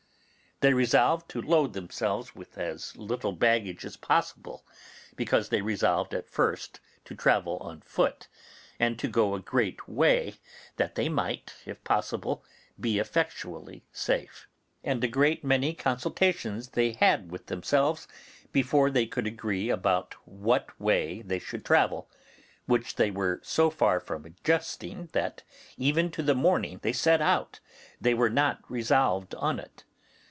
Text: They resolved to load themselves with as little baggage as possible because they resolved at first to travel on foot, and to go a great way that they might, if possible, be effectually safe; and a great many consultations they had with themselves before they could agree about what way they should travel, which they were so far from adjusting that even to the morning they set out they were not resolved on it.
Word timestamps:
They 0.61 0.75
resolved 0.75 1.27
to 1.31 1.41
load 1.41 1.73
themselves 1.73 2.35
with 2.35 2.55
as 2.55 2.95
little 2.95 3.31
baggage 3.31 3.83
as 3.83 3.97
possible 3.97 4.63
because 5.15 5.49
they 5.49 5.63
resolved 5.63 6.13
at 6.13 6.29
first 6.29 6.79
to 7.05 7.15
travel 7.15 7.57
on 7.61 7.81
foot, 7.81 8.27
and 8.79 8.99
to 8.99 9.07
go 9.07 9.33
a 9.33 9.39
great 9.39 9.89
way 9.89 10.35
that 10.75 10.93
they 10.93 11.09
might, 11.09 11.55
if 11.65 11.83
possible, 11.83 12.45
be 12.79 12.99
effectually 12.99 13.85
safe; 13.91 14.47
and 14.83 15.03
a 15.03 15.07
great 15.07 15.43
many 15.43 15.73
consultations 15.73 16.67
they 16.69 16.91
had 16.91 17.31
with 17.31 17.47
themselves 17.47 18.07
before 18.51 18.91
they 18.91 19.07
could 19.07 19.25
agree 19.25 19.71
about 19.71 20.13
what 20.27 20.79
way 20.79 21.23
they 21.23 21.39
should 21.39 21.65
travel, 21.65 22.07
which 22.67 22.97
they 22.97 23.09
were 23.09 23.39
so 23.43 23.71
far 23.71 23.99
from 23.99 24.25
adjusting 24.25 25.07
that 25.13 25.41
even 25.75 26.11
to 26.11 26.21
the 26.21 26.35
morning 26.35 26.77
they 26.83 26.93
set 26.93 27.19
out 27.19 27.59
they 27.99 28.13
were 28.13 28.29
not 28.29 28.59
resolved 28.69 29.33
on 29.33 29.59
it. 29.59 29.85